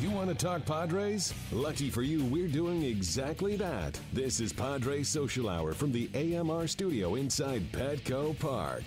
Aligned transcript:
You 0.00 0.10
want 0.10 0.28
to 0.28 0.34
talk 0.34 0.64
Padres? 0.66 1.32
Lucky 1.52 1.88
for 1.88 2.02
you, 2.02 2.24
we're 2.24 2.48
doing 2.48 2.82
exactly 2.82 3.54
that. 3.56 3.98
This 4.12 4.40
is 4.40 4.52
Padres 4.52 5.08
Social 5.08 5.48
Hour 5.48 5.72
from 5.72 5.92
the 5.92 6.10
AMR 6.14 6.66
studio 6.66 7.14
inside 7.14 7.70
Petco 7.70 8.36
Park. 8.36 8.82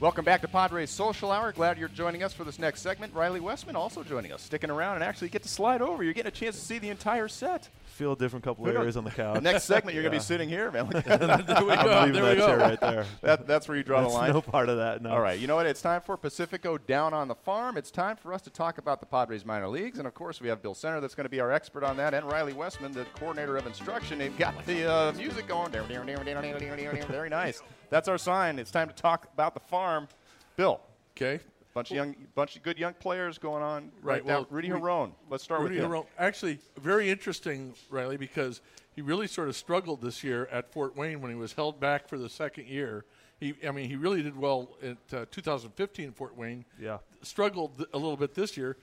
Welcome 0.00 0.24
back 0.24 0.40
to 0.40 0.48
Padres 0.48 0.90
Social 0.90 1.30
Hour. 1.30 1.52
Glad 1.52 1.76
you're 1.76 1.88
joining 1.90 2.22
us 2.22 2.32
for 2.32 2.44
this 2.44 2.58
next 2.58 2.80
segment. 2.80 3.12
Riley 3.12 3.40
Westman 3.40 3.76
also 3.76 4.02
joining 4.02 4.32
us, 4.32 4.40
sticking 4.40 4.70
around 4.70 4.94
and 4.94 5.04
actually 5.04 5.28
get 5.28 5.42
to 5.42 5.50
slide 5.50 5.82
over. 5.82 6.02
You're 6.02 6.14
getting 6.14 6.28
a 6.28 6.34
chance 6.34 6.58
to 6.58 6.64
see 6.64 6.78
the 6.78 6.88
entire 6.88 7.28
set. 7.28 7.68
Feel 7.84 8.12
a 8.12 8.16
different 8.16 8.44
couple 8.44 8.66
of 8.66 8.74
areas 8.74 8.96
on 8.96 9.04
the 9.04 9.10
couch. 9.22 9.42
next 9.42 9.64
segment, 9.64 9.94
you're 9.94 10.02
going 10.02 10.12
to 10.12 10.18
be 10.18 10.22
sitting 10.22 10.48
here, 10.48 10.70
man. 10.70 10.88
there 11.06 11.18
we 11.18 11.26
go. 11.26 11.74
I'm 11.74 12.12
there 12.12 12.24
we 12.24 12.36
go. 12.36 12.56
right 12.56 12.80
there. 12.80 13.04
That, 13.20 13.46
that's 13.46 13.68
where 13.68 13.76
you 13.76 13.82
draw 13.82 14.00
that's 14.00 14.12
the 14.12 14.18
line. 14.18 14.32
No 14.32 14.40
part 14.40 14.68
of 14.68 14.78
that. 14.78 15.02
No. 15.02 15.10
All 15.10 15.20
right. 15.20 15.38
You 15.38 15.46
know 15.46 15.56
what? 15.56 15.66
It's 15.66 15.82
time 15.82 16.00
for 16.00 16.16
Pacifico 16.16 16.78
down 16.78 17.12
on 17.14 17.28
the 17.28 17.34
farm. 17.34 17.76
It's 17.76 17.90
time 17.90 18.16
for 18.16 18.32
us 18.32 18.42
to 18.42 18.50
talk 18.50 18.78
about 18.78 19.00
the 19.00 19.06
Padres 19.06 19.44
minor 19.44 19.68
leagues, 19.68 19.98
and 19.98 20.06
of 20.08 20.14
course, 20.14 20.40
we 20.40 20.48
have 20.48 20.62
Bill 20.62 20.74
Center 20.74 21.00
that's 21.00 21.14
going 21.14 21.26
to 21.26 21.30
be 21.30 21.40
our 21.40 21.52
expert 21.52 21.84
on 21.84 21.96
that, 21.98 22.14
and 22.14 22.26
Riley 22.26 22.52
Westman, 22.54 22.92
the 22.92 23.04
coordinator 23.14 23.56
of 23.56 23.66
instruction. 23.66 24.18
They've 24.18 24.36
got 24.38 24.64
the 24.66 24.90
uh, 24.90 25.12
music 25.12 25.46
going. 25.46 25.72
Very 27.08 27.28
nice. 27.28 27.62
That's 27.90 28.08
our 28.08 28.18
sign. 28.18 28.58
It's 28.58 28.70
time 28.70 28.88
to 28.88 28.94
talk 28.94 29.28
about 29.34 29.54
the 29.54 29.60
farm. 29.60 30.08
Bill. 30.56 30.80
Okay. 31.16 31.40
Bunch 31.74 31.90
of 31.90 31.96
young, 31.96 32.14
bunch 32.34 32.56
of 32.56 32.62
good 32.62 32.78
young 32.78 32.94
players 32.94 33.38
going 33.38 33.62
on. 33.62 33.90
Right. 34.02 34.16
right 34.16 34.24
well, 34.24 34.40
now. 34.42 34.46
Ruddy 34.50 34.68
Giron. 34.68 35.12
Let's 35.30 35.42
start 35.42 35.62
Ruddy 35.62 35.80
with 35.80 35.90
him. 35.90 36.02
Actually, 36.18 36.58
very 36.78 37.08
interesting, 37.08 37.74
Riley, 37.88 38.18
because 38.18 38.60
he 38.94 39.00
really 39.00 39.26
sort 39.26 39.48
of 39.48 39.56
struggled 39.56 40.02
this 40.02 40.22
year 40.22 40.48
at 40.52 40.70
Fort 40.72 40.96
Wayne 40.96 41.22
when 41.22 41.30
he 41.30 41.36
was 41.36 41.54
held 41.54 41.80
back 41.80 42.08
for 42.08 42.18
the 42.18 42.28
second 42.28 42.68
year. 42.68 43.04
He, 43.40 43.54
I 43.66 43.70
mean, 43.70 43.88
he 43.88 43.96
really 43.96 44.22
did 44.22 44.36
well 44.36 44.68
at 44.82 45.18
uh, 45.18 45.24
2015 45.30 46.12
Fort 46.12 46.36
Wayne. 46.36 46.64
Yeah. 46.78 46.98
Struggled 47.22 47.76
th- 47.76 47.88
a 47.92 47.98
little 47.98 48.16
bit 48.16 48.34
this 48.34 48.56
year. 48.56 48.76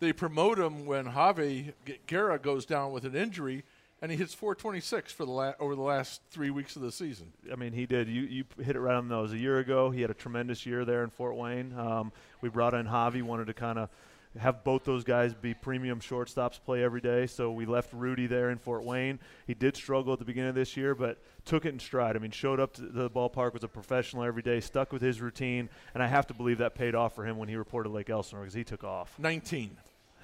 They 0.00 0.12
promote 0.12 0.58
him 0.58 0.86
when 0.86 1.06
Javi 1.06 1.72
Guerra 2.06 2.38
goes 2.38 2.66
down 2.66 2.92
with 2.92 3.04
an 3.04 3.14
injury, 3.14 3.64
and 4.02 4.10
he 4.10 4.16
hits 4.18 4.34
426 4.34 5.12
for 5.12 5.24
the 5.24 5.30
la- 5.30 5.54
over 5.58 5.74
the 5.74 5.82
last 5.82 6.20
three 6.30 6.50
weeks 6.50 6.76
of 6.76 6.82
the 6.82 6.92
season. 6.92 7.32
I 7.50 7.56
mean, 7.56 7.72
he 7.72 7.86
did. 7.86 8.08
You 8.08 8.22
you 8.22 8.44
hit 8.62 8.76
it 8.76 8.80
right 8.80 8.94
on 8.94 9.08
the 9.08 9.14
nose. 9.14 9.32
A 9.32 9.38
year 9.38 9.58
ago, 9.58 9.90
he 9.90 10.02
had 10.02 10.10
a 10.10 10.14
tremendous 10.14 10.66
year 10.66 10.84
there 10.84 11.02
in 11.04 11.10
Fort 11.10 11.36
Wayne. 11.36 11.72
Um, 11.78 12.12
we 12.40 12.48
brought 12.48 12.74
in 12.74 12.86
Javi, 12.86 13.22
wanted 13.22 13.46
to 13.46 13.54
kind 13.54 13.78
of 13.78 13.88
have 14.38 14.64
both 14.64 14.84
those 14.84 15.04
guys 15.04 15.32
be 15.32 15.54
premium 15.54 16.00
shortstops 16.00 16.58
play 16.62 16.82
every 16.82 17.00
day. 17.00 17.26
So 17.26 17.52
we 17.52 17.66
left 17.66 17.92
Ruddy 17.92 18.26
there 18.26 18.50
in 18.50 18.58
Fort 18.58 18.84
Wayne. 18.84 19.20
He 19.46 19.54
did 19.54 19.76
struggle 19.76 20.12
at 20.12 20.18
the 20.18 20.24
beginning 20.24 20.48
of 20.50 20.54
this 20.56 20.76
year, 20.76 20.94
but 20.94 21.22
took 21.44 21.64
it 21.64 21.68
in 21.68 21.78
stride. 21.78 22.16
I 22.16 22.18
mean, 22.18 22.32
showed 22.32 22.58
up 22.58 22.72
to 22.74 22.82
the 22.82 23.08
ballpark, 23.08 23.52
was 23.52 23.62
a 23.64 23.68
professional 23.68 24.24
every 24.24 24.42
day, 24.42 24.60
stuck 24.60 24.92
with 24.92 25.02
his 25.02 25.20
routine, 25.20 25.68
and 25.94 26.02
I 26.02 26.08
have 26.08 26.26
to 26.28 26.34
believe 26.34 26.58
that 26.58 26.74
paid 26.74 26.94
off 26.94 27.14
for 27.14 27.24
him 27.24 27.36
when 27.38 27.48
he 27.48 27.56
reported 27.56 27.90
Lake 27.90 28.10
Elsinore 28.10 28.42
because 28.42 28.54
he 28.54 28.64
took 28.64 28.82
off. 28.82 29.16
19. 29.18 29.76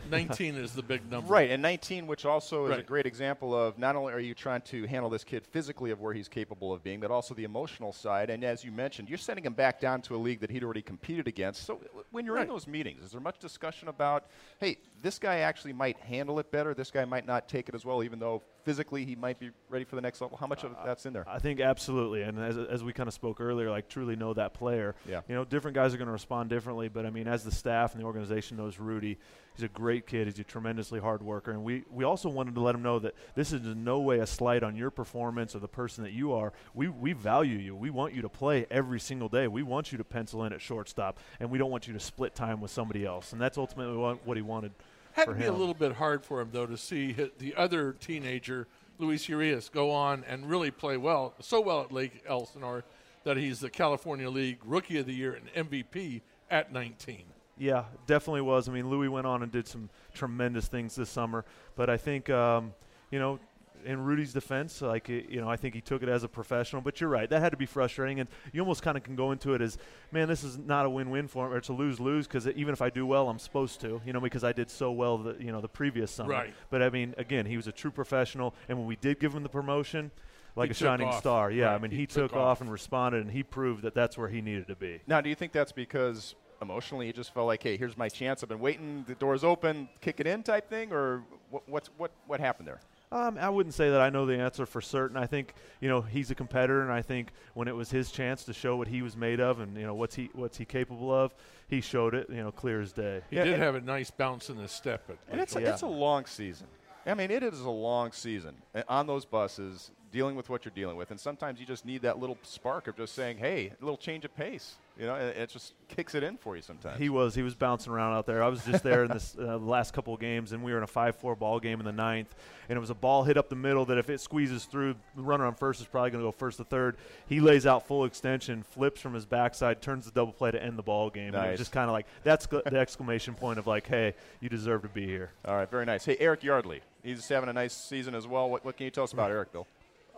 19 0.09 0.55
is 0.55 0.73
the 0.73 0.83
big 0.83 1.09
number. 1.11 1.33
Right, 1.33 1.51
and 1.51 1.61
19, 1.63 2.07
which 2.07 2.25
also 2.25 2.65
is 2.67 2.71
Right. 2.71 2.81
a 2.81 2.83
great 2.83 3.07
example 3.07 3.55
of 3.55 3.79
not 3.79 3.97
only 3.97 4.13
are 4.13 4.21
you 4.21 4.35
trying 4.35 4.63
to 4.63 4.87
handle 4.87 5.11
this 5.11 5.25
kid 5.25 5.47
physically 5.47 5.91
of 5.91 6.01
where 6.01 6.15
he's 6.15 6.29
capable 6.29 6.73
of 6.73 6.83
being, 6.83 7.01
but 7.01 7.11
also 7.11 7.35
the 7.35 7.45
emotional 7.45 7.93
side. 7.93 8.31
And 8.31 8.45
as 8.45 8.65
you 8.65 8.73
mentioned, 8.73 9.09
you're 9.09 9.19
sending 9.19 9.45
him 9.45 9.53
back 9.53 9.81
down 9.81 10.03
to 10.03 10.17
a 10.17 10.19
league 10.19 10.41
that 10.41 10.51
he'd 10.51 10.65
already 10.65 10.83
competed 10.83 11.29
against. 11.29 11.65
So 11.65 11.81
when 12.11 12.25
you're 12.25 12.39
in 12.39 12.49
those 12.49 12.67
meetings, 12.67 13.05
is 13.05 13.13
there 13.13 13.21
much 13.21 13.39
discussion 13.39 13.89
about, 13.89 14.27
hey, 14.59 14.79
this 15.03 15.19
guy 15.19 15.39
actually 15.41 15.73
might 15.73 15.99
handle 15.99 16.39
it 16.39 16.51
better, 16.51 16.75
this 16.75 16.91
guy 16.91 17.05
might 17.05 17.27
not 17.27 17.49
take 17.49 17.69
it 17.69 17.75
as 17.75 17.85
well, 17.85 18.03
even 18.03 18.19
though 18.19 18.43
physically 18.65 19.05
he 19.05 19.17
might 19.17 19.39
be 19.39 19.51
ready 19.69 19.85
for 19.85 19.97
the 19.97 20.03
next 20.03 20.21
level? 20.21 20.37
How 20.37 20.47
much 20.47 20.65
of 20.65 20.73
uh, 20.73 20.85
that's 20.85 21.07
in 21.07 21.13
there? 21.13 21.29
I 21.29 21.39
think 21.39 21.61
absolutely, 21.61 22.23
and 22.23 22.39
as, 22.39 22.57
as 22.57 22.85
we 22.85 22.93
kind 22.93 23.09
of 23.09 23.15
spoke 23.15 23.41
earlier, 23.41 23.71
like 23.71 23.89
truly 23.89 24.17
know 24.17 24.35
that 24.35 24.55
player. 24.55 24.95
Yeah. 25.09 25.21
You 25.29 25.35
know, 25.35 25.45
different 25.45 25.75
guys 25.75 25.95
are 25.95 25.97
going 25.97 26.07
to 26.07 26.13
respond 26.13 26.51
differently, 26.51 26.89
but 26.89 27.07
I 27.07 27.11
mean, 27.11 27.29
as 27.29 27.45
the 27.45 27.51
staff 27.51 27.93
and 27.93 28.03
the 28.03 28.07
organization 28.07 28.57
knows 28.57 28.79
Ruddy, 28.79 29.19
he's 29.55 29.65
a 29.65 29.69
great 29.69 30.07
kid. 30.07 30.27
He's 30.27 30.39
a 30.39 30.45
tremendously 30.45 31.01
hard 31.01 31.23
worker, 31.23 31.51
and 31.51 31.65
we 31.65 31.85
we 31.91 32.05
also 32.05 32.29
wanted 32.29 32.55
to 32.55 32.61
let 32.61 32.75
him 32.75 32.83
know 32.83 32.99
that 32.99 33.15
this 33.35 33.53
is 33.53 33.65
in 33.67 33.85
no 33.85 34.01
way 34.01 34.19
a 34.19 34.27
slight 34.27 34.63
on 34.63 34.77
your 34.77 34.91
performance 34.91 35.55
or 35.55 35.59
the 35.59 35.69
person 35.69 36.05
that 36.05 36.13
you 36.13 36.33
are. 36.33 36.53
We 36.75 36.89
we 36.89 37.13
value 37.13 37.59
you. 37.59 37.75
We 37.75 37.91
want 37.91 38.15
you 38.15 38.23
to 38.23 38.29
play 38.29 38.67
every 38.71 39.01
single 39.01 39.29
day. 39.29 39.49
We 39.49 39.63
want 39.63 39.93
you 39.93 39.99
to 39.99 40.05
pencil 40.05 40.45
in 40.45 40.53
at 40.53 40.61
shortstop, 40.61 41.19
and 41.39 41.51
we 41.51 41.59
don't 41.59 41.71
want 41.71 41.87
you 41.87 41.95
to 41.95 42.01
split 42.01 42.35
time 42.35 42.61
with 42.61 42.71
somebody 42.71 43.05
else. 43.05 43.33
And 43.33 43.41
that's 43.41 43.59
ultimately 43.59 43.97
what, 43.97 44.27
what 44.27 44.37
he 44.37 44.43
wanted. 44.43 44.73
Had 45.13 45.27
to 45.27 45.35
be 45.35 45.45
him. 45.45 45.55
a 45.55 45.57
little 45.57 45.75
bit 45.75 45.93
hard 45.93 46.25
for 46.25 46.41
him, 46.41 46.51
though, 46.53 46.67
to 46.67 46.77
see 46.77 47.13
the 47.39 47.55
other 47.57 47.93
teenager, 47.93 48.67
Luis 48.99 49.29
Urias, 49.29 49.69
go 49.69 49.91
on 49.91 50.25
and 50.29 50.49
really 50.49 50.71
play 50.71 50.97
well, 50.97 51.35
so 51.41 51.61
well 51.61 51.81
at 51.83 51.93
Lake 51.93 52.23
Elsinore 52.29 52.85
that 53.25 53.37
he's 53.37 53.61
the 53.61 53.71
California 53.71 54.31
League 54.31 54.59
Rookie 54.65 54.99
of 54.99 55.07
the 55.07 55.13
Year 55.13 55.39
and 55.55 55.71
MVP 55.71 56.23
at 56.51 56.73
19. 56.73 57.25
Yeah, 57.59 57.85
definitely 58.07 58.41
was. 58.41 58.69
I 58.69 58.73
mean, 58.73 58.89
Louis 58.89 59.09
went 59.09 59.27
on 59.27 59.43
and 59.43 59.53
did 59.53 59.69
some 59.69 59.91
tremendous 60.15 60.67
things 60.69 60.95
this 60.95 61.11
summer, 61.11 61.45
but 61.77 61.91
I 61.91 61.97
think 61.97 62.31
um, 62.31 62.73
you 63.11 63.19
know. 63.19 63.39
In 63.85 64.05
Ruddy's 64.05 64.33
defense, 64.33 64.81
like 64.83 65.09
you 65.09 65.41
know, 65.41 65.49
I 65.49 65.57
think 65.57 65.75
he 65.75 65.81
took 65.81 66.03
it 66.03 66.09
as 66.09 66.25
a 66.25 66.29
professional. 66.29 66.83
But 66.83 67.01
you're 67.01 67.11
right, 67.11 67.29
that 67.31 67.41
had 67.41 67.51
to 67.53 67.57
be 67.57 67.67
frustrating, 67.67 68.21
and 68.21 68.29
you 68.53 68.61
almost 68.61 68.83
kind 68.83 68.97
of 68.97 69.03
can 69.03 69.17
go 69.17 69.33
into 69.33 69.55
it 69.55 69.61
as, 69.61 69.79
man, 70.13 70.29
this 70.29 70.45
is 70.45 70.59
not 70.59 70.87
a 70.87 70.91
win-win 70.91 71.29
for 71.29 71.47
him, 71.47 71.53
or 71.53 71.57
it's 71.57 71.69
a 71.69 71.73
lose-lose 71.73 72.27
because 72.27 72.47
even 72.49 72.73
if 72.73 72.83
I 72.83 72.91
do 72.91 73.07
well, 73.07 73.29
I'm 73.29 73.39
supposed 73.39 73.81
to, 73.83 74.01
you 74.05 74.13
know, 74.13 74.21
because 74.21 74.45
I 74.45 74.53
did 74.53 74.71
so 74.71 74.93
well, 74.93 75.19
the 75.19 75.37
you 75.39 75.53
know, 75.53 75.61
the 75.61 75.69
previous 75.69 76.11
summer. 76.11 76.31
Right. 76.31 76.55
But 76.71 76.83
I 76.83 76.91
mean, 76.91 77.15
again, 77.19 77.47
he 77.47 77.57
was 77.57 77.67
a 77.67 77.73
true 77.73 77.91
professional, 77.91 78.55
and 78.69 78.79
when 78.79 78.87
we 78.87 78.97
did 78.97 79.21
give 79.21 79.35
him 79.35 79.43
the 79.43 79.49
promotion, 79.49 80.11
like 80.57 80.69
He 80.69 80.73
a 80.73 80.75
shining 80.75 81.09
off. 81.09 81.21
star, 81.21 81.51
yeah, 81.51 81.67
Right, 81.67 81.75
I 81.75 81.79
mean, 81.79 81.91
he 81.91 81.99
he, 81.99 82.07
took 82.07 82.31
took, 82.31 82.33
off. 82.33 82.57
off. 82.57 82.61
and 82.61 82.71
responded, 82.73 83.23
and 83.23 83.31
he 83.31 83.43
proved 83.43 83.83
that 83.85 83.95
that's 83.95 84.19
where 84.19 84.29
he 84.29 84.41
needed 84.41 84.67
to 84.69 84.75
be. 84.77 85.01
Now, 85.07 85.21
do 85.21 85.29
you 85.29 85.35
think 85.37 85.53
that's 85.53 85.73
because 85.73 86.35
emotionally 86.61 87.07
he 87.07 87.13
just 87.13 87.33
felt 87.33 87.47
like, 87.47 87.63
hey, 87.63 87.77
here's 87.77 87.97
my 87.97 88.09
chance. 88.09 88.43
I've 88.43 88.49
been 88.51 88.61
waiting. 88.61 89.05
The 89.07 89.15
door's 89.15 89.45
open. 89.45 89.89
Kick 90.01 90.21
it 90.21 90.27
in 90.27 90.43
type 90.43 90.69
thing, 90.69 90.93
or 90.93 91.23
what, 91.51 91.67
what's 91.69 91.89
what 91.97 92.11
what 92.27 92.41
happened 92.41 92.69
there? 92.69 92.81
Um, 93.13 93.39
I 93.39 93.49
wouldn't 93.49 93.75
say 93.75 93.91
that 93.91 94.01
I 94.01 94.09
know 94.09 94.25
the 94.25 94.39
answer 94.39 94.65
for 94.67 94.81
certain. 94.81 95.17
I 95.17 95.27
think 95.27 95.55
you 95.81 95.89
know 95.89 96.01
he's 96.01 96.31
a 96.31 96.35
competitor, 96.35 96.83
and 96.83 96.93
I 96.93 97.03
think 97.03 97.33
when 97.55 97.67
it 97.67 97.75
was 97.75 97.91
his 97.91 98.13
chance 98.13 98.45
to 98.45 98.53
show 98.53 98.77
what 98.77 98.87
he 98.87 99.03
was 99.03 99.17
made 99.17 99.41
of, 99.41 99.59
and 99.59 99.77
you 99.77 99.85
know 99.85 99.95
what's 99.95 100.15
he 100.15 100.31
what's 100.33 100.57
he 100.59 100.65
capable 100.65 101.13
of, 101.13 101.35
he 101.67 101.81
showed 101.81 102.15
it. 102.15 102.31
You 102.31 102.37
know, 102.37 102.53
clear 102.53 102.81
as 102.81 102.93
day. 102.93 103.23
He 103.29 103.37
Yeah, 103.37 103.45
did 103.45 103.59
have 103.59 103.75
a 103.75 103.81
nice 103.81 104.13
bounce 104.13 104.49
in 104.49 104.57
his 104.59 104.71
step. 104.71 105.11
At 105.11 105.17
And 105.29 105.41
it's 105.41 105.57
a, 105.57 105.61
Yeah. 105.61 105.71
it's 105.71 105.83
a 105.83 105.89
long 105.89 106.25
season. 106.27 106.69
I 107.05 107.15
mean, 107.15 107.33
it 107.33 107.43
is 107.43 107.61
a 107.63 107.71
long 107.71 108.13
season 108.13 108.55
uh, 108.77 108.83
on 108.87 109.09
those 109.09 109.25
buses, 109.25 109.91
dealing 110.13 110.37
with 110.37 110.49
what 110.49 110.65
you're 110.65 110.73
dealing 110.73 110.97
with, 110.97 111.11
and 111.11 111.19
sometimes 111.19 111.59
you 111.59 111.67
just 111.67 111.85
need 111.85 112.03
that 112.03 112.21
little 112.21 112.39
spark 112.45 112.87
of 112.87 112.97
just 112.97 113.15
saying, 113.17 113.39
"Hey, 113.39 113.73
a 113.81 113.85
little 113.85 113.97
change 113.99 114.25
of 114.25 114.33
pace." 114.37 114.77
You 115.01 115.07
know, 115.07 115.15
it, 115.15 115.35
it 115.35 115.49
just 115.49 115.73
kicks 115.89 116.15
it 116.15 116.23
in 116.23 116.37
for 116.37 116.57
you 116.57 116.61
sometimes. 116.63 116.99
He 116.99 117.09
was 117.09 117.35
he 117.35 117.41
was 117.43 117.55
bouncing 117.55 117.91
around 117.91 118.13
out 118.13 118.27
there. 118.27 118.43
I 118.43 118.49
was 118.49 118.63
just 118.67 118.85
there 118.85 119.05
in 119.05 119.11
this 119.11 119.35
uh, 119.39 119.45
the 119.47 119.57
last 119.57 119.95
couple 119.95 120.13
of 120.13 120.21
games, 120.21 120.53
and 120.53 120.63
we 120.63 120.73
were 120.73 120.77
in 120.77 120.85
a 120.85 120.87
five-four 120.87 121.37
ball 121.37 121.59
game 121.59 121.81
in 121.81 121.87
the 121.87 121.93
ninth, 121.93 122.35
and 122.69 122.77
it 122.77 122.81
was 122.81 122.91
a 122.91 122.95
ball 122.95 123.25
hit 123.25 123.39
up 123.39 123.49
the 123.49 123.57
middle 123.57 123.87
that 123.87 123.97
if 123.97 124.11
it 124.11 124.21
squeezes 124.21 124.67
through, 124.67 124.97
the 125.17 125.23
runner 125.23 125.47
on 125.47 125.55
first 125.55 125.81
is 125.81 125.87
probably 125.87 126.11
going 126.11 126.23
to 126.23 126.29
go 126.29 126.33
first 126.33 126.59
to 126.59 126.65
third. 126.65 126.99
He 127.27 127.41
lays 127.41 127.65
out 127.67 127.87
full 127.87 128.05
extension, 128.05 128.63
flips 128.63 129.01
from 129.01 129.15
his 129.15 129.25
backside, 129.25 129.81
turns 129.81 130.05
the 130.05 130.11
double 130.11 130.35
play 130.35 130.51
to 130.51 130.63
end 130.63 130.77
the 130.79 130.83
ball 130.83 131.09
game. 131.09 131.29
And 131.29 131.37
it 131.37 131.39
Nice. 131.39 131.51
was 131.53 131.61
just 131.61 131.73
kind 131.73 131.89
of 131.89 131.93
like 131.95 132.05
that's 132.23 132.47
gl- 132.47 132.63
the 132.63 132.79
exclamation 132.79 133.33
point 133.33 133.59
of 133.59 133.67
like, 133.67 133.87
hey, 133.87 134.15
you 134.41 134.51
deserve 134.51 134.83
to 134.83 134.89
be 134.89 135.07
here. 135.07 135.31
All 135.47 135.57
right, 135.57 135.71
very 135.71 135.87
nice. 135.87 136.05
Hey, 136.05 136.19
Eric 136.21 136.45
Yardley, 136.45 136.83
he's 137.03 137.27
having 137.27 137.49
a 137.49 137.55
nice 137.55 137.73
season 137.73 138.15
as 138.15 138.27
well. 138.27 138.51
What, 138.51 138.67
what 138.67 138.77
can 138.77 138.85
you 138.85 138.91
tell 138.91 139.05
us 139.05 139.15
about 139.15 139.31
Eric, 139.31 139.51
Bill? 139.51 139.67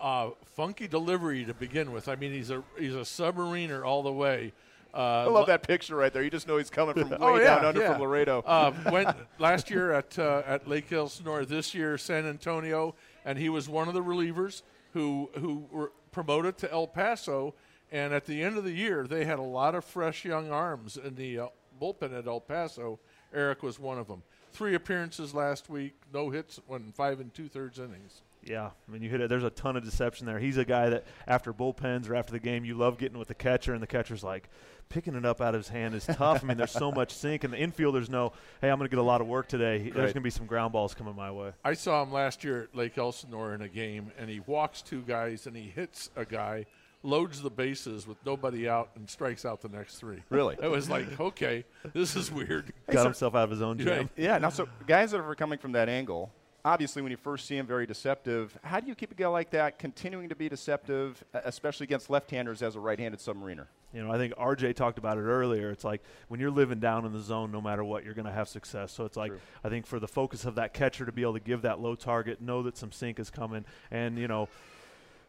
uh, 0.00 0.30
funky 0.56 0.88
delivery 0.88 1.44
to 1.44 1.54
begin 1.54 1.92
with. 1.92 2.08
I 2.08 2.16
mean, 2.16 2.32
he's 2.32 2.50
a 2.50 2.64
he's 2.76 2.96
a 2.96 3.00
submariner 3.02 3.84
all 3.86 4.02
the 4.02 4.12
way. 4.12 4.52
Uh, 4.94 4.96
I 4.96 5.24
love 5.26 5.46
that 5.46 5.62
picture 5.66 5.96
right 5.96 6.12
there. 6.12 6.22
You 6.22 6.30
just 6.30 6.46
know 6.46 6.58
he's 6.58 6.68
coming 6.70 6.94
from 6.94 7.08
way 7.10 7.16
Oh, 7.20 7.36
yeah, 7.36 7.56
down 7.56 7.64
under 7.64 7.80
yeah. 7.80 7.92
from 7.94 8.02
Laredo. 8.02 8.42
uh, 8.46 8.72
went 8.90 9.08
last 9.38 9.70
year 9.70 9.92
at 9.92 10.18
uh, 10.18 10.42
at 10.46 10.68
Lake 10.68 10.92
Elsinore, 10.92 11.44
this 11.46 11.74
year 11.74 11.96
San 11.96 12.26
Antonio, 12.26 12.94
and 13.24 13.38
he 13.38 13.48
was 13.48 13.68
one 13.68 13.88
of 13.88 13.94
the 13.94 14.02
relievers 14.02 14.62
who 14.92 15.30
who 15.38 15.66
were 15.70 15.92
promoted 16.10 16.58
to 16.58 16.70
El 16.72 16.86
Paso. 16.86 17.54
And 17.90 18.14
at 18.14 18.24
the 18.24 18.42
end 18.42 18.56
of 18.56 18.64
the 18.64 18.72
year, 18.72 19.06
they 19.06 19.24
had 19.26 19.38
a 19.38 19.42
lot 19.42 19.74
of 19.74 19.84
fresh 19.84 20.24
young 20.24 20.50
arms 20.50 20.96
in 20.96 21.14
the 21.14 21.38
uh, 21.40 21.46
bullpen 21.80 22.16
at 22.18 22.26
El 22.26 22.40
Paso. 22.40 22.98
Eric 23.34 23.62
was 23.62 23.78
one 23.78 23.98
of 23.98 24.08
them. 24.08 24.22
Three 24.52 24.74
appearances 24.74 25.34
last 25.34 25.68
week, 25.70 25.94
no 26.12 26.30
hits, 26.30 26.58
went 26.66 26.94
five 26.94 27.20
and 27.20 27.32
two 27.34 27.48
thirds 27.48 27.78
innings. 27.78 28.22
Yeah, 28.44 28.70
I 28.88 28.90
mean, 28.90 29.02
you 29.02 29.08
hit 29.08 29.20
it. 29.20 29.28
There's 29.28 29.44
a 29.44 29.50
ton 29.50 29.76
of 29.76 29.84
deception 29.84 30.26
there. 30.26 30.38
He's 30.38 30.56
a 30.56 30.64
guy 30.64 30.88
that 30.90 31.04
after 31.26 31.52
bullpens 31.52 32.08
or 32.10 32.16
after 32.16 32.32
the 32.32 32.40
game, 32.40 32.64
you 32.64 32.74
love 32.74 32.98
getting 32.98 33.18
with 33.18 33.28
the 33.28 33.34
catcher, 33.34 33.72
and 33.72 33.82
the 33.82 33.86
catcher's 33.86 34.24
like, 34.24 34.48
picking 34.88 35.14
it 35.14 35.24
up 35.24 35.40
out 35.40 35.54
of 35.54 35.60
his 35.60 35.68
hand 35.68 35.94
is 35.94 36.04
tough. 36.04 36.42
I 36.42 36.46
mean, 36.46 36.56
there's 36.56 36.70
so 36.72 36.90
much 36.92 37.12
sink, 37.12 37.44
and 37.44 37.52
the 37.52 37.56
infielders 37.56 38.08
know, 38.10 38.32
hey, 38.60 38.68
I'm 38.68 38.78
going 38.78 38.88
to 38.90 38.94
get 38.94 39.00
a 39.00 39.04
lot 39.04 39.20
of 39.20 39.26
work 39.26 39.48
today. 39.48 39.78
There's 39.78 40.12
going 40.12 40.14
to 40.14 40.20
be 40.20 40.30
some 40.30 40.46
ground 40.46 40.72
balls 40.72 40.92
coming 40.92 41.14
my 41.16 41.30
way. 41.30 41.52
I 41.64 41.74
saw 41.74 42.02
him 42.02 42.12
last 42.12 42.42
year 42.44 42.64
at 42.64 42.74
Lake 42.76 42.98
Elsinore 42.98 43.54
in 43.54 43.62
a 43.62 43.68
game, 43.68 44.10
and 44.18 44.28
he 44.28 44.40
walks 44.40 44.82
two 44.82 45.02
guys 45.02 45.46
and 45.46 45.56
he 45.56 45.68
hits 45.70 46.10
a 46.16 46.24
guy, 46.24 46.66
loads 47.04 47.40
the 47.42 47.50
bases 47.50 48.06
with 48.06 48.18
nobody 48.26 48.68
out, 48.68 48.90
and 48.96 49.08
strikes 49.08 49.44
out 49.44 49.60
the 49.62 49.68
next 49.68 49.96
three. 49.96 50.22
Really? 50.30 50.56
It 50.60 50.70
was 50.70 50.90
like, 50.90 51.18
okay, 51.20 51.64
this 51.94 52.16
is 52.16 52.30
weird. 52.30 52.72
Got 52.90 53.04
himself 53.04 53.34
out 53.34 53.44
of 53.44 53.50
his 53.50 53.62
own 53.62 53.78
Right. 53.78 53.86
jam. 53.86 54.10
Yeah. 54.16 54.38
Now, 54.38 54.50
so 54.50 54.68
guys 54.86 55.12
that 55.12 55.20
are 55.20 55.34
coming 55.36 55.58
from 55.58 55.72
that 55.72 55.88
angle, 55.88 56.30
obviously, 56.64 57.02
when 57.02 57.10
you 57.10 57.16
first 57.16 57.46
see 57.46 57.56
him, 57.56 57.66
very 57.66 57.86
deceptive. 57.86 58.58
How 58.62 58.80
do 58.80 58.86
you 58.86 58.94
keep 58.94 59.12
a 59.12 59.14
guy 59.14 59.26
like 59.26 59.50
that 59.50 59.78
continuing 59.78 60.28
to 60.28 60.36
be 60.36 60.48
deceptive, 60.48 61.22
especially 61.32 61.84
against 61.84 62.10
left-handers 62.10 62.62
as 62.62 62.76
a 62.76 62.80
right-handed 62.80 63.20
submariner? 63.20 63.66
You 63.92 64.02
know, 64.02 64.10
I 64.10 64.16
think 64.16 64.34
RJ 64.34 64.74
talked 64.74 64.96
about 64.98 65.18
it 65.18 65.22
earlier. 65.22 65.70
It's 65.70 65.84
like 65.84 66.02
when 66.28 66.40
you're 66.40 66.50
living 66.50 66.80
down 66.80 67.04
in 67.04 67.12
the 67.12 67.20
zone, 67.20 67.52
no 67.52 67.60
matter 67.60 67.84
what, 67.84 68.04
you're 68.04 68.14
going 68.14 68.26
to 68.26 68.32
have 68.32 68.48
success. 68.48 68.90
So 68.90 69.04
it's 69.04 69.16
like 69.16 69.30
True. 69.30 69.40
I 69.62 69.68
think 69.68 69.86
for 69.86 70.00
the 70.00 70.08
focus 70.08 70.44
of 70.44 70.54
that 70.54 70.72
catcher 70.72 71.04
to 71.04 71.12
be 71.12 71.22
able 71.22 71.34
to 71.34 71.40
give 71.40 71.62
that 71.62 71.78
low 71.78 71.94
target, 71.94 72.40
know 72.40 72.62
that 72.62 72.78
some 72.78 72.90
sink 72.90 73.18
is 73.18 73.28
coming, 73.28 73.64
and 73.90 74.18
you 74.18 74.28
know, 74.28 74.48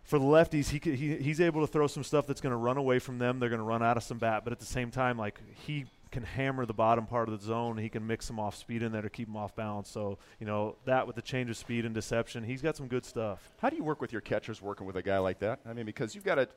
for 0.04 0.20
the 0.20 0.26
lefties, 0.26 0.70
he, 0.70 0.80
he 0.96 1.18
he's 1.18 1.42
able 1.42 1.62
to 1.62 1.68
throw 1.68 1.88
some 1.88 2.04
stuff 2.04 2.28
that's 2.28 2.42
going 2.42 2.52
to 2.52 2.58
run 2.58 2.78
away 2.78 3.00
from 3.00 3.20
them. 3.20 3.40
They're 3.40 3.50
going 3.50 3.60
to 3.60 3.66
run 3.66 3.84
out 3.84 3.98
of 3.98 4.04
some 4.04 4.18
bat, 4.18 4.44
but 4.44 4.54
at 4.54 4.60
the 4.60 4.66
same 4.66 4.92
time, 4.92 5.18
like 5.18 5.40
he 5.66 5.86
can 6.14 6.24
hammer 6.24 6.66
the 6.66 6.74
bottom 6.74 7.06
part 7.06 7.28
of 7.28 7.38
the 7.38 7.46
zone. 7.46 7.78
He 7.78 7.90
can 7.90 8.06
mix 8.06 8.28
them 8.28 8.40
off 8.40 8.56
speed 8.56 8.84
in 8.84 8.92
there 8.92 9.02
to 9.02 9.10
keep 9.10 9.28
them 9.28 9.36
off 9.36 9.56
balance. 9.56 9.90
So 9.90 10.20
you 10.40 10.46
know 10.46 10.76
that 10.86 11.06
with 11.06 11.16
the 11.16 11.22
change 11.22 11.50
of 11.50 11.58
speed 11.58 11.86
and 11.86 11.94
deception, 11.94 12.44
he's 12.44 12.62
got 12.62 12.78
some 12.78 12.88
good 12.88 13.04
stuff. 13.04 13.50
How 13.58 13.70
do 13.70 13.76
you 13.76 13.84
work 13.84 14.00
with 14.00 14.12
your 14.12 14.22
catchers 14.22 14.62
working 14.62 14.88
with 14.88 14.96
a 14.96 15.02
guy 15.02 15.18
like 15.18 15.40
that? 15.40 15.60
I 15.66 15.74
mean, 15.74 15.86
because 15.86 16.16
you've 16.16 16.24
got 16.24 16.36
to 16.36 16.48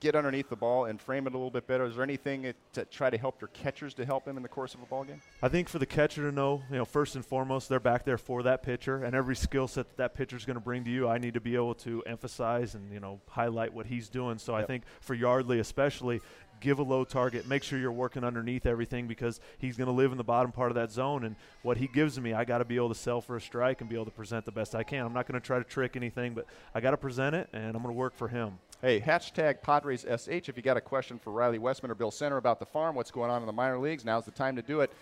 get 0.00 0.14
underneath 0.14 0.48
the 0.48 0.56
ball 0.56 0.84
and 0.84 1.00
frame 1.00 1.26
it 1.26 1.32
a 1.32 1.36
little 1.36 1.50
bit 1.50 1.66
better. 1.66 1.86
Is 1.86 1.94
there 1.94 2.04
anything 2.04 2.52
to 2.74 2.84
try 2.84 3.08
to 3.08 3.16
help 3.16 3.40
your 3.40 3.48
catchers 3.48 3.94
to 3.94 4.04
help 4.04 4.26
him 4.26 4.36
in 4.36 4.42
the 4.42 4.48
course 4.48 4.74
of 4.74 4.82
a 4.82 4.86
ball 4.86 5.04
game? 5.04 5.20
I 5.42 5.48
think 5.48 5.68
for 5.68 5.78
the 5.78 5.86
catcher 5.86 6.22
to 6.28 6.32
know, 6.34 6.62
you 6.70 6.76
know, 6.76 6.84
first 6.84 7.16
and 7.16 7.24
foremost, 7.24 7.68
they're 7.68 7.80
back 7.80 8.04
there 8.04 8.18
for 8.18 8.42
that 8.42 8.62
pitcher, 8.62 9.04
and 9.04 9.14
every 9.14 9.36
skill 9.36 9.66
set 9.66 9.88
that 9.88 9.96
that 9.96 10.14
pitcher's 10.14 10.44
going 10.44 10.56
to 10.56 10.60
bring 10.60 10.84
to 10.84 10.90
you, 10.90 11.08
I 11.08 11.18
need 11.18 11.34
to 11.34 11.40
be 11.40 11.54
able 11.54 11.74
to 11.76 12.02
emphasize 12.04 12.74
and 12.74 12.92
you 12.92 13.00
know 13.00 13.20
highlight 13.28 13.72
what 13.72 13.86
he's 13.86 14.08
doing. 14.08 14.38
So 14.38 14.54
I 14.54 14.64
think 14.64 14.84
for 15.00 15.14
Yardley 15.14 15.58
especially, 15.60 16.20
give 16.60 16.78
a 16.78 16.82
low 16.82 17.04
target, 17.04 17.46
make 17.48 17.62
sure 17.62 17.78
you're 17.78 17.92
working 17.92 18.24
underneath 18.24 18.66
everything 18.66 19.06
because 19.06 19.40
he's 19.58 19.76
going 19.76 19.86
to 19.86 19.92
live 19.92 20.12
in 20.12 20.18
the 20.18 20.24
bottom 20.24 20.52
part 20.52 20.70
of 20.70 20.74
that 20.76 20.90
zone, 20.90 21.24
and 21.24 21.36
what 21.62 21.76
he 21.76 21.86
gives 21.86 22.18
me, 22.20 22.32
I 22.32 22.44
got 22.44 22.58
to 22.58 22.64
be 22.64 22.76
able 22.76 22.88
to 22.88 22.94
sell 22.94 23.20
for 23.20 23.36
a 23.36 23.40
strike 23.40 23.80
and 23.80 23.90
be 23.90 23.96
able 23.96 24.06
to 24.06 24.10
present 24.10 24.44
the 24.44 24.52
best 24.52 24.74
I 24.74 24.82
can. 24.82 25.04
I'm 25.06 25.12
not 25.12 25.26
going 25.26 25.40
to 25.40 25.46
try 25.46 25.58
to 25.58 25.64
trick 25.64 25.96
anything, 25.96 26.34
but 26.34 26.46
I 26.74 26.80
got 26.80 26.92
to 26.92 26.96
present 26.96 27.34
it, 27.34 27.48
and 27.52 27.76
I'm 27.76 27.82
going 27.82 27.94
to 27.94 27.98
work 27.98 28.14
for 28.14 28.28
him. 28.28 28.58
Hey, 28.82 29.00
hashtag 29.00 29.62
Padres 29.62 30.02
SH. 30.02 30.48
If 30.48 30.56
you 30.56 30.62
got 30.62 30.76
a 30.76 30.82
question 30.82 31.18
for 31.18 31.30
Riley 31.32 31.58
Westman 31.58 31.90
or 31.90 31.94
Bill 31.94 32.10
Center 32.10 32.36
about 32.36 32.58
the 32.58 32.66
farm, 32.66 32.94
what's 32.94 33.10
going 33.10 33.30
on 33.30 33.42
in 33.42 33.46
the 33.46 33.52
minor 33.52 33.78
leagues, 33.78 34.04
now's 34.04 34.24
the 34.24 34.30
time 34.30 34.56
to 34.56 34.62
do 34.62 34.80
it. 34.80 34.92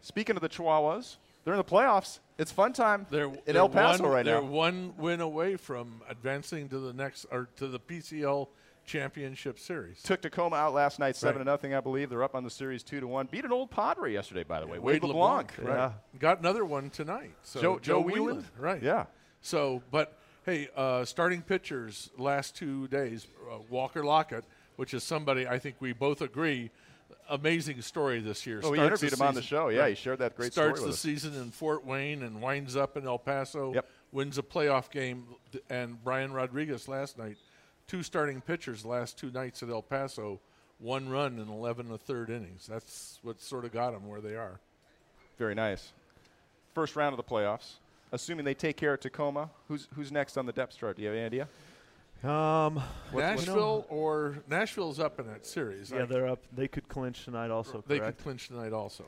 Speaking 0.00 0.34
of 0.36 0.42
the 0.42 0.48
Chihuahuas, 0.48 1.16
they're 1.44 1.54
in 1.54 1.58
the 1.58 1.64
playoffs. 1.64 2.18
It's 2.38 2.50
fun 2.50 2.72
time 2.72 3.06
They're 3.10 3.24
in 3.24 3.38
they're 3.46 3.56
El 3.58 3.68
Paso 3.68 4.02
one, 4.04 4.12
right 4.12 4.24
they're 4.24 4.40
now. 4.40 4.48
one 4.48 4.94
win 4.98 5.20
away 5.20 5.56
from 5.56 6.00
advancing 6.08 6.68
to 6.70 6.78
the 6.78 6.92
next 6.92 7.26
or 7.30 7.48
to 7.56 7.68
the 7.68 7.78
PCL 7.78 8.48
Championship 8.90 9.58
Series. 9.58 10.02
Took 10.02 10.22
Tacoma 10.22 10.56
out 10.56 10.74
last 10.74 10.98
night, 10.98 11.14
seven 11.14 11.38
Right. 11.38 11.44
to 11.44 11.50
nothing, 11.50 11.74
I 11.74 11.80
believe. 11.80 12.10
They're 12.10 12.24
up 12.24 12.34
on 12.34 12.42
the 12.42 12.50
series 12.50 12.82
two 12.82 12.98
to 13.00 13.06
one. 13.06 13.26
Beat 13.26 13.44
an 13.44 13.52
old 13.52 13.70
Padre 13.70 14.12
yesterday, 14.12 14.42
by 14.42 14.58
the 14.60 14.66
way. 14.66 14.78
Wade 14.78 15.02
Wade 15.02 15.04
LeBlanc. 15.04 15.52
LeBlanc, 15.58 15.68
right? 15.78 15.92
Yeah. 16.12 16.18
Got 16.18 16.40
another 16.40 16.64
one 16.64 16.90
tonight. 16.90 17.34
So 17.42 17.60
Joe- 17.60 17.78
Joe 17.78 18.00
Whelan, 18.00 18.22
Whelan. 18.24 18.44
right? 18.58 18.82
Yeah. 18.82 19.06
So, 19.42 19.82
but 19.92 20.18
hey, 20.44 20.68
uh, 20.76 21.04
starting 21.04 21.42
pitchers 21.42 22.10
last 22.18 22.56
two 22.56 22.88
days, 22.88 23.26
uh, 23.50 23.58
Walker 23.70 24.02
Lockett, 24.04 24.44
which 24.76 24.92
is 24.92 25.04
somebody 25.04 25.46
I 25.46 25.58
think 25.60 25.76
we 25.80 25.92
both 25.92 26.20
agree, 26.20 26.70
amazing 27.28 27.80
story 27.82 28.20
this 28.20 28.44
year. 28.46 28.60
Oh, 28.64 28.70
we 28.70 28.78
Starts 28.78 29.02
interviewed 29.02 29.20
him 29.20 29.26
on 29.26 29.34
the 29.34 29.42
show. 29.42 29.68
Yeah, 29.68 29.82
right. 29.82 29.88
he 29.90 29.94
shared 29.94 30.18
that 30.18 30.34
great 30.36 30.52
story. 30.52 30.70
Starts 30.74 30.82
the 30.82 30.88
us. 30.90 30.98
season 30.98 31.34
in 31.34 31.52
Fort 31.52 31.84
Wayne 31.86 32.22
and 32.24 32.42
winds 32.42 32.74
up 32.76 32.96
in 32.96 33.06
El 33.06 33.18
Paso. 33.18 33.72
Yep. 33.72 33.86
Wins 34.12 34.38
a 34.38 34.42
playoff 34.42 34.90
game, 34.90 35.24
and 35.68 36.02
Brian 36.02 36.32
Rodriguez 36.32 36.88
last 36.88 37.16
night, 37.16 37.36
two 37.90 38.02
starting 38.04 38.40
pitchers 38.40 38.84
last 38.84 39.18
two 39.18 39.32
nights 39.32 39.64
at 39.64 39.68
El 39.68 39.82
Paso, 39.82 40.38
one 40.78 41.08
run 41.08 41.40
in 41.40 41.48
11 41.48 41.86
and 41.86 41.94
a 41.96 41.98
third 41.98 42.30
innings. 42.30 42.68
That's 42.68 43.18
what 43.22 43.40
sort 43.40 43.64
of 43.64 43.72
got 43.72 43.90
them 43.90 44.06
where 44.06 44.20
they 44.20 44.36
are. 44.36 44.60
Very 45.38 45.56
nice. 45.56 45.92
First 46.72 46.94
round 46.94 47.12
of 47.12 47.16
the 47.16 47.24
playoffs. 47.24 47.74
Assuming 48.12 48.44
they 48.44 48.54
take 48.54 48.76
care 48.76 48.94
of 48.94 49.00
Tacoma, 49.00 49.50
who's 49.68 49.88
who's 49.94 50.10
next 50.10 50.36
on 50.36 50.46
the 50.46 50.52
depth 50.52 50.76
chart? 50.78 50.96
Do 50.96 51.02
you 51.02 51.08
have 51.08 51.16
any 51.16 51.26
idea? 51.26 51.48
Um, 52.28 52.80
Nashville 53.14 53.86
or 53.88 54.38
Nashville's 54.48 55.00
up 55.00 55.18
in 55.18 55.26
that 55.26 55.46
series. 55.46 55.90
yeah, 55.90 56.02
I- 56.02 56.06
they're 56.06 56.28
up. 56.28 56.40
They 56.52 56.68
could 56.68 56.88
clinch 56.88 57.24
tonight, 57.24 57.50
also. 57.50 57.84
they 57.86 57.98
correct? 57.98 58.18
could 58.18 58.24
clinch 58.24 58.48
tonight 58.48 58.72
also. 58.72 59.04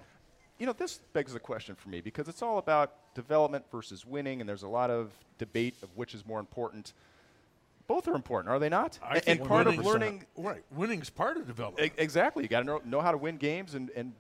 You 0.58 0.66
know, 0.66 0.72
this 0.72 1.00
begs 1.12 1.32
the 1.32 1.40
question 1.40 1.74
for 1.74 1.88
me 1.88 2.00
because 2.00 2.28
it's 2.28 2.42
all 2.42 2.58
about 2.58 3.14
development 3.14 3.64
versus 3.72 4.06
winning, 4.06 4.40
and 4.40 4.48
there's 4.48 4.62
a 4.62 4.68
lot 4.68 4.90
of 4.90 5.10
debate 5.38 5.74
of 5.82 5.88
which 5.96 6.14
is 6.14 6.24
more 6.24 6.40
important. 6.40 6.92
Both 7.86 8.08
are 8.08 8.14
important, 8.14 8.50
are 8.52 8.58
they 8.58 8.68
not? 8.68 8.98
I 9.02 9.20
and 9.26 9.42
part 9.44 9.66
of 9.66 9.76
winning's- 9.76 9.86
uh, 9.86 9.90
learning, 9.90 10.26
right? 10.36 10.62
Winning's 10.70 11.10
part 11.10 11.36
of 11.36 11.46
development. 11.46 11.92
e- 11.92 12.00
exactly, 12.02 12.42
you 12.44 12.48
got 12.48 12.60
to 12.60 12.66
know, 12.66 12.80
know 12.84 13.00
how 13.00 13.10
to 13.10 13.18
win 13.18 13.36
games 13.36 13.74
and, 13.74 13.90
and 13.90 14.12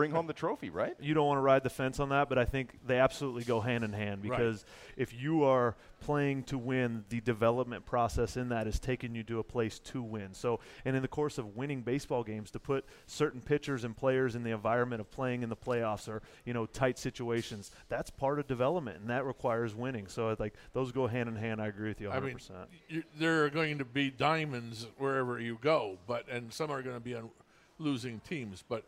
bring 0.00 0.10
home 0.12 0.26
the 0.26 0.32
trophy, 0.32 0.70
right? 0.70 0.94
you 1.00 1.14
don't 1.14 1.26
want 1.26 1.36
to 1.38 1.42
ride 1.42 1.62
the 1.62 1.70
fence 1.70 2.00
on 2.00 2.08
that, 2.08 2.28
but 2.28 2.38
I 2.38 2.44
think 2.44 2.78
they 2.86 2.98
absolutely 2.98 3.44
go 3.44 3.60
hand 3.60 3.84
in 3.84 3.92
hand 3.92 4.24
Right. 4.24 4.38
because 4.38 4.64
if 4.96 5.12
you 5.14 5.44
are 5.44 5.76
playing 6.00 6.44
to 6.44 6.56
win, 6.56 7.04
the 7.10 7.20
development 7.20 7.84
process 7.84 8.36
in 8.36 8.48
that 8.48 8.66
is 8.66 8.78
taking 8.80 9.14
you 9.14 9.22
to 9.24 9.38
a 9.38 9.44
place 9.44 9.78
to 9.78 10.02
win. 10.02 10.32
So, 10.32 10.60
and 10.84 10.96
in 10.96 11.02
the 11.02 11.08
course 11.08 11.36
of 11.38 11.56
winning 11.56 11.82
baseball 11.82 12.24
games, 12.24 12.50
to 12.52 12.58
put 12.58 12.84
certain 13.06 13.40
pitchers 13.40 13.84
and 13.84 13.96
players 13.96 14.34
in 14.34 14.42
the 14.42 14.50
environment 14.50 15.00
of 15.00 15.10
playing 15.10 15.42
in 15.42 15.48
the 15.50 15.56
playoffs 15.56 16.08
or 16.08 16.22
you 16.44 16.54
know 16.54 16.66
tight 16.66 16.98
situations, 16.98 17.70
that's 17.88 18.10
part 18.10 18.38
of 18.38 18.46
development, 18.46 19.00
and 19.00 19.10
that 19.10 19.24
requires 19.26 19.74
winning. 19.74 20.06
So, 20.08 20.34
like 20.38 20.54
those 20.72 20.92
go 20.92 21.06
hand 21.06 21.28
in 21.28 21.36
hand. 21.36 21.60
I 21.60 21.66
agree 21.66 21.88
with 21.88 22.00
you 22.00 22.08
100. 22.08 22.24
I 22.24 22.26
mean, 22.26 22.34
percent 22.36 22.68
you, 22.88 23.02
there 23.18 23.44
are 23.44 23.50
going 23.50 23.78
to 23.78 23.84
be 23.84 24.10
diamonds 24.10 24.86
wherever 24.96 25.38
you 25.38 25.58
go, 25.60 25.98
but 26.06 26.28
and 26.28 26.52
some 26.52 26.70
are 26.70 26.82
going 26.82 26.96
to 26.96 27.00
be 27.00 27.14
on 27.14 27.30
losing 27.78 28.20
teams. 28.20 28.64
But 28.66 28.84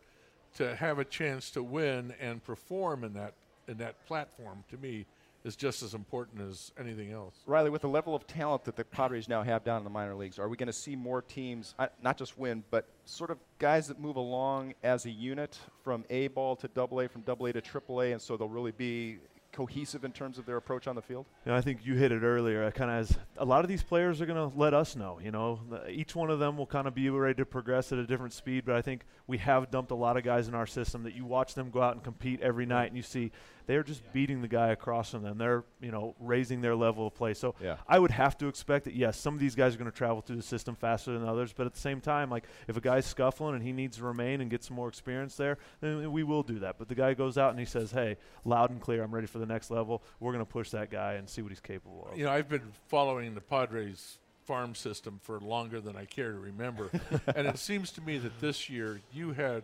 to 0.55 0.75
have 0.75 0.99
a 0.99 1.05
chance 1.05 1.51
to 1.51 1.63
win 1.63 2.13
and 2.19 2.43
perform 2.43 3.03
in 3.03 3.13
that 3.13 3.33
in 3.67 3.77
that 3.77 4.05
platform, 4.05 4.63
to 4.69 4.77
me, 4.77 5.05
is 5.43 5.55
just 5.55 5.83
as 5.83 5.93
important 5.93 6.41
as 6.41 6.71
anything 6.79 7.11
else. 7.11 7.35
Riley, 7.45 7.69
with 7.69 7.81
the 7.81 7.89
level 7.89 8.15
of 8.15 8.25
talent 8.27 8.63
that 8.65 8.75
the 8.75 8.83
Padres 8.83 9.27
now 9.27 9.41
have 9.43 9.63
down 9.63 9.77
in 9.77 9.83
the 9.83 9.89
minor 9.89 10.15
leagues, 10.15 10.39
are 10.39 10.47
we 10.47 10.57
going 10.57 10.67
to 10.67 10.73
see 10.73 10.95
more 10.95 11.21
teams, 11.21 11.75
uh, 11.79 11.87
not 12.01 12.17
just 12.17 12.37
win, 12.37 12.63
but 12.71 12.87
sort 13.05 13.29
of 13.29 13.37
guys 13.59 13.87
that 13.87 13.99
move 13.99 14.15
along 14.15 14.73
as 14.83 15.05
a 15.05 15.11
unit 15.11 15.57
from 15.83 16.05
A 16.09 16.27
ball 16.29 16.55
to 16.57 16.67
double 16.69 17.01
A, 17.01 17.07
from 17.07 17.21
double 17.21 17.45
A 17.47 17.53
to 17.53 17.61
triple 17.61 18.01
A, 18.01 18.11
and 18.11 18.21
so 18.21 18.37
they'll 18.37 18.47
really 18.47 18.71
be 18.71 19.19
cohesive 19.53 20.03
in 20.03 20.11
terms 20.11 20.37
of 20.37 20.45
their 20.45 20.57
approach 20.57 20.87
on 20.87 20.95
the 20.95 21.01
field? 21.01 21.25
You 21.45 21.51
know, 21.51 21.57
I 21.57 21.61
think 21.61 21.85
you 21.85 21.93
hit 21.95 22.11
it 22.11 22.23
earlier. 22.23 22.69
Kind 22.71 22.91
of 22.91 23.17
a 23.37 23.45
lot 23.45 23.63
of 23.63 23.69
these 23.69 23.83
players 23.83 24.19
are 24.19 24.25
going 24.25 24.51
to 24.51 24.57
let 24.57 24.73
us 24.73 24.95
know. 24.95 25.19
You 25.23 25.31
know, 25.31 25.59
each 25.89 26.15
one 26.15 26.29
of 26.29 26.39
them 26.39 26.57
will 26.57 26.65
kind 26.65 26.87
of 26.87 26.93
be 26.95 27.09
ready 27.09 27.35
to 27.35 27.45
progress 27.45 27.91
at 27.91 27.99
a 27.99 28.05
different 28.05 28.33
speed. 28.33 28.65
But 28.65 28.75
I 28.75 28.81
think 28.81 29.05
we 29.27 29.37
have 29.37 29.71
dumped 29.71 29.91
a 29.91 29.95
lot 29.95 30.17
of 30.17 30.23
guys 30.23 30.47
in 30.47 30.55
our 30.55 30.67
system 30.67 31.03
that 31.03 31.15
you 31.15 31.23
watch 31.25 31.53
them 31.53 31.69
go 31.69 31.81
out 31.81 31.93
and 31.93 32.03
compete 32.03 32.41
every 32.41 32.65
night, 32.65 32.87
and 32.87 32.97
you 32.97 33.03
see 33.03 33.31
they're 33.65 33.83
just 33.83 34.01
beating 34.11 34.41
the 34.41 34.47
guy 34.49 34.69
across 34.69 35.11
from 35.11 35.23
them. 35.23 35.37
They're 35.37 35.63
you 35.79 35.91
know 35.91 36.15
raising 36.19 36.59
their 36.59 36.75
level 36.75 37.07
of 37.07 37.13
play. 37.15 37.33
So 37.33 37.55
Yeah. 37.61 37.77
I 37.87 37.97
would 37.99 38.11
have 38.11 38.37
to 38.39 38.47
expect 38.47 38.85
that 38.85 38.93
yes, 38.95 39.17
some 39.17 39.33
of 39.33 39.39
these 39.39 39.55
guys 39.55 39.73
are 39.75 39.77
going 39.77 39.89
to 39.89 39.95
travel 39.95 40.19
through 40.21 40.35
the 40.35 40.41
system 40.41 40.75
faster 40.75 41.17
than 41.17 41.25
others. 41.27 41.53
But 41.53 41.65
at 41.67 41.73
the 41.73 41.79
same 41.79 42.01
time, 42.01 42.29
like 42.29 42.43
if 42.67 42.75
a 42.75 42.81
guy's 42.81 43.05
scuffling 43.05 43.55
and 43.55 43.63
he 43.63 43.71
needs 43.71 43.97
to 43.97 44.03
remain 44.03 44.41
and 44.41 44.49
get 44.49 44.63
some 44.63 44.75
more 44.75 44.89
experience 44.89 45.35
there, 45.37 45.57
then 45.79 46.11
we 46.11 46.23
will 46.23 46.43
do 46.43 46.59
that. 46.59 46.77
But 46.77 46.89
the 46.89 46.95
guy 46.95 47.13
goes 47.13 47.37
out 47.37 47.51
and 47.51 47.59
he 47.59 47.65
says, 47.65 47.91
"Hey, 47.91 48.17
loud 48.43 48.69
and 48.71 48.81
clear, 48.81 49.01
I'm 49.03 49.13
ready 49.15 49.27
for 49.27 49.39
the 49.45 49.53
next 49.53 49.71
level. 49.71 50.01
We're 50.19 50.31
going 50.31 50.45
to 50.45 50.51
push 50.51 50.69
that 50.71 50.89
guy 50.89 51.13
and 51.13 51.29
see 51.29 51.41
what 51.41 51.51
he's 51.51 51.59
capable 51.59 52.07
of." 52.11 52.17
You 52.17 52.25
know, 52.25 52.31
I've 52.31 52.49
been 52.49 52.71
following 52.87 53.33
the 53.35 53.41
Padres 53.41 54.17
farm 54.45 54.75
system 54.75 55.19
for 55.23 55.39
longer 55.39 55.79
than 55.79 55.95
I 55.95 56.05
care 56.05 56.31
to 56.31 56.37
remember, 56.39 56.89
and 57.35 57.47
it 57.47 57.57
seems 57.57 57.91
to 57.93 58.01
me 58.01 58.17
that 58.17 58.39
this 58.41 58.69
year 58.69 58.99
you 59.13 59.31
had 59.33 59.63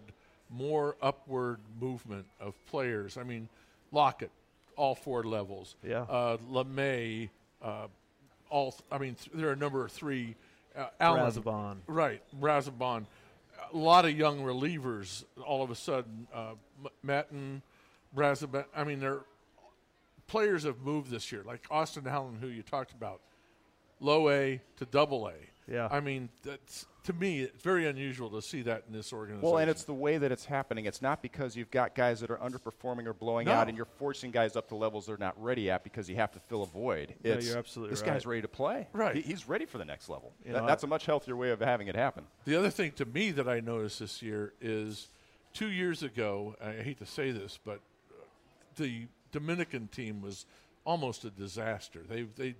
more 0.50 0.95
upward 1.01 1.59
movement 1.79 2.25
of 2.39 2.53
players. 2.67 3.17
I 3.17 3.24
mean, 3.24 3.50
Lockett, 3.91 4.31
all 4.75 4.95
four 4.95 5.24
levels. 5.24 5.75
Yeah. 5.83 6.01
Uh, 6.01 6.38
LeMay, 6.51 7.29
uh, 7.62 7.88
all. 8.50 8.71
Th- 8.71 8.83
I 8.91 8.98
mean, 8.98 9.15
th- 9.15 9.31
there 9.33 9.50
are 9.50 9.53
a 9.53 9.57
number 9.57 9.83
of 9.86 9.91
three. 9.91 10.36
Uh, 10.75 10.86
Allen, 11.00 11.21
Razabon. 11.21 11.77
Right, 11.88 12.21
Razabon. 12.39 13.05
A 13.74 13.77
lot 13.77 14.05
of 14.05 14.17
young 14.17 14.39
relievers 14.41 15.24
all 15.45 15.62
of 15.62 15.69
a 15.71 15.75
sudden. 15.75 16.27
Uh, 16.33 16.51
M- 16.83 16.91
Matten, 17.03 17.62
Razabon. 18.15 18.65
I 18.75 18.83
mean, 18.83 19.00
they're 19.00 19.19
players 20.29 20.63
have 20.63 20.79
moved 20.79 21.12
this 21.12 21.31
year, 21.31 21.43
like 21.45 21.65
Austin 21.69 22.07
Allen, 22.07 22.38
who 22.39 22.48
you 22.48 22.63
talked 22.63 22.93
about, 22.93 23.19
low 24.00 24.29
A 24.29 24.62
to 24.77 24.86
double 24.86 25.27
A. 25.27 25.33
Yeah. 25.69 25.88
I 25.91 26.00
mean, 26.00 26.29
that's 26.43 26.88
to 27.03 27.13
me 27.13 27.41
it's 27.41 27.62
very 27.62 27.86
unusual 27.88 28.29
to 28.31 28.41
see 28.41 28.63
that 28.63 28.86
in 28.88 28.93
this 28.93 29.13
organization. 29.13 29.48
Well, 29.48 29.59
and 29.59 29.69
it's 29.69 29.83
the 29.83 29.93
way 29.93 30.17
that 30.17 30.31
it's 30.31 30.45
happening. 30.45 30.86
It's 30.86 31.01
not 31.01 31.21
because 31.21 31.55
you've 31.55 31.69
got 31.69 31.93
guys 31.93 32.21
that 32.21 32.31
are 32.31 32.38
underperforming 32.38 33.05
or 33.05 33.13
blowing 33.13 33.45
No. 33.45 33.53
out, 33.53 33.67
and 33.67 33.77
you're 33.77 33.86
forcing 34.00 34.31
guys 34.31 34.55
up 34.55 34.67
to 34.69 34.75
levels 34.75 35.05
they're 35.05 35.17
not 35.17 35.39
ready 35.41 35.69
at 35.69 35.83
because 35.83 36.09
you 36.09 36.15
have 36.15 36.31
to 36.31 36.39
fill 36.39 36.63
a 36.63 36.65
void. 36.65 37.13
No, 37.24 37.33
It's, 37.33 37.48
you're 37.48 37.57
absolutely 37.57 37.89
right. 37.91 37.98
this 38.00 38.01
right. 38.07 38.13
guy's 38.13 38.25
ready 38.25 38.41
to 38.41 38.48
play. 38.48 38.88
Right. 38.93 39.15
He- 39.17 39.21
he's 39.21 39.48
ready 39.48 39.65
for 39.65 39.77
the 39.77 39.86
next 39.86 40.09
level. 40.09 40.33
You 40.43 40.53
That- 40.53 40.62
know, 40.62 40.67
that's 40.67 40.83
I- 40.83 40.88
a 40.88 40.89
much 40.89 41.05
healthier 41.05 41.36
way 41.36 41.51
of 41.51 41.59
having 41.59 41.88
it 41.88 41.95
happen. 41.95 42.25
The 42.45 42.55
other 42.55 42.71
thing 42.71 42.91
to 42.93 43.05
me 43.05 43.29
that 43.31 43.48
I 43.48 43.59
noticed 43.59 44.00
this 44.00 44.24
year 44.24 44.53
is 44.59 45.07
two 45.53 45.69
years 45.69 46.01
ago, 46.01 46.55
I 46.59 46.71
hate 46.83 46.98
to 46.98 47.05
say 47.05 47.29
this, 47.31 47.59
but 47.63 47.79
uh, 48.12 48.24
the 48.77 49.07
Dominican 49.31 49.88
team 49.88 50.21
was 50.21 50.45
almost 50.86 51.24
a 51.25 51.29
disaster. 51.29 52.01
They, 52.07 52.24
they, 52.24 52.55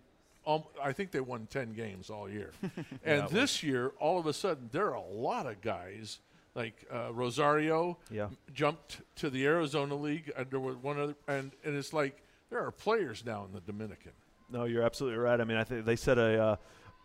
um, 0.46 0.64
I 0.82 0.94
think 0.94 1.12
they 1.12 1.20
won 1.20 1.48
10 1.50 1.74
games 1.74 2.10
all 2.10 2.30
year. 2.30 2.52
and 3.04 3.28
this 3.30 3.64
year, 3.64 3.94
all 4.00 4.20
of 4.20 4.26
a 4.28 4.34
sudden, 4.34 4.70
there 4.72 4.88
are 4.88 4.94
a 4.96 5.02
lot 5.02 5.46
of 5.46 5.62
guys 5.62 6.20
like 6.56 6.86
uh, 6.94 7.12
Rosario 7.14 7.98
Yeah. 8.12 8.26
m- 8.26 8.38
jumped 8.54 9.02
to 9.18 9.30
the 9.30 9.46
Arizona 9.46 9.96
League, 9.96 10.32
was 10.60 10.76
one 10.78 11.00
other, 11.00 11.16
and, 11.28 11.52
and 11.64 11.76
it's 11.76 11.94
like 11.94 12.22
there 12.50 12.60
there 12.60 12.66
are 12.66 12.72
players 12.72 13.24
now 13.26 13.46
in 13.46 13.54
the 13.54 13.62
Dominican. 13.62 14.12
No, 14.52 14.64
you're 14.66 14.82
absolutely 14.84 15.20
right. 15.20 15.40
I 15.40 15.44
mean, 15.44 15.58
I 15.58 15.64
think 15.64 15.86
they 15.86 15.96
set 15.96 16.18
a 16.18 16.44
uh, 16.44 16.56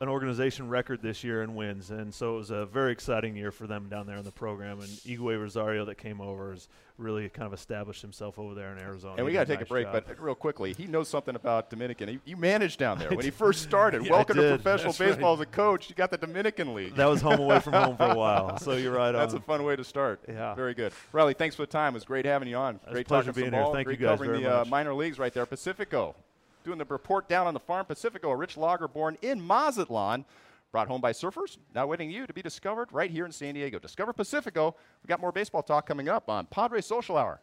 an 0.01 0.09
organization 0.09 0.69
record 0.69 1.01
this 1.03 1.23
year 1.23 1.43
in 1.43 1.55
wins, 1.55 1.91
and 1.91 2.13
so 2.13 2.35
it 2.35 2.39
was 2.39 2.51
a 2.51 2.67
very 2.67 2.91
exciting 2.93 3.37
year 3.37 3.51
for 3.53 3.67
them 3.67 3.89
down 3.89 4.07
there 4.07 4.17
in 4.17 4.25
the 4.25 4.33
program. 4.33 4.81
And 4.81 4.89
Eguy 4.89 5.41
Rosario 5.41 5.85
that 5.85 5.95
came 5.97 6.21
over 6.21 6.51
has 6.51 6.69
really 6.99 7.29
kind 7.29 7.47
of 7.47 7.53
established 7.53 8.03
himself 8.03 8.39
over 8.39 8.55
there 8.55 8.73
in 8.73 8.79
Arizona. 8.79 9.15
And 9.19 9.25
we 9.27 9.33
got 9.33 9.47
to 9.47 9.53
take 9.53 9.61
nice 9.61 9.69
a 9.69 9.73
break, 9.73 9.87
job. 9.87 10.05
but 10.07 10.21
real 10.21 10.35
quickly, 10.35 10.73
he 10.75 10.87
knows 10.87 11.09
something 11.09 11.35
about 11.37 11.71
Dominican. 11.71 12.09
He, 12.09 12.19
you 12.25 12.37
managed 12.37 12.79
down 12.81 12.99
there 12.99 13.09
when 13.11 13.25
he 13.25 13.31
first 13.31 13.63
started. 13.63 14.05
Yeah, 14.05 14.11
Welcome 14.13 14.37
to 14.37 14.43
professional 14.57 14.93
That's 14.93 15.01
right. 15.01 15.11
baseball 15.11 15.35
as 15.35 15.41
a 15.41 15.47
coach. 15.47 15.89
You 15.89 15.95
got 15.95 16.11
the 16.11 16.19
Dominican 16.19 16.75
League. 16.75 16.97
that 16.97 17.07
was 17.07 17.21
home 17.21 17.39
away 17.39 17.61
from 17.61 17.73
home 17.75 17.97
for 17.97 18.11
a 18.11 18.15
while. 18.17 18.59
So 18.65 18.73
you're 18.75 18.93
right 18.95 19.09
on. 19.09 19.15
That's 19.15 19.35
on. 19.35 19.41
a 19.41 19.43
fun 19.45 19.63
way 19.65 19.77
to 19.77 19.85
start. 19.85 20.21
Yeah. 20.29 20.55
Very 20.55 20.75
good. 20.75 20.93
Riley, 21.13 21.35
thanks 21.35 21.55
for 21.57 21.63
the 21.63 21.67
time. 21.69 21.95
It 21.95 21.97
was 21.97 22.05
great 22.05 22.25
having 22.27 22.49
you 22.49 22.57
on. 22.57 22.81
great 22.91 23.07
pleasure 23.07 23.33
being 23.33 23.53
here. 23.53 23.63
ball. 23.63 23.73
Thank 23.73 23.87
great 23.87 24.01
you 24.01 24.07
guys 24.07 24.19
covering 24.19 24.31
very 24.41 24.43
the 24.43 24.61
Uh, 24.63 24.65
minor 24.67 24.93
leagues 24.95 25.19
right 25.19 25.33
there. 25.33 25.47
Pacifico 25.47 26.15
doing 26.64 26.78
the 26.78 26.85
report 26.87 27.28
down 27.28 27.47
on 27.47 27.54
the 27.54 27.61
farm. 27.61 27.87
Pacifico, 27.87 28.30
a 28.30 28.37
rich 28.37 28.56
lager 28.56 28.88
born 28.88 29.16
in 29.23 29.47
Mazatlan. 29.47 30.25
Brought 30.73 30.88
home 30.88 31.00
by 31.00 31.12
surfers, 31.12 31.59
now 31.73 31.87
waiting 31.87 32.11
you 32.11 32.26
to 32.26 32.33
be 32.33 32.42
discovered 32.42 32.88
right 32.90 33.11
here 33.11 33.25
in 33.25 33.30
San 33.30 33.54
Diego. 33.54 33.78
Discover 33.78 34.12
Pacifico. 34.12 34.75
We 35.04 35.06
got 35.06 35.21
more 35.21 35.30
baseball 35.30 35.62
talk 35.62 35.87
coming 35.87 36.09
up 36.09 36.28
on 36.28 36.47
Padre 36.47 36.80
Social 36.80 37.16
Hour. 37.16 37.40